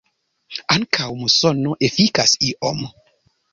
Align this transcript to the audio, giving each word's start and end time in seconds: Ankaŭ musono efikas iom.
Ankaŭ 0.75 1.09
musono 1.19 1.77
efikas 1.91 2.35
iom. 2.51 2.85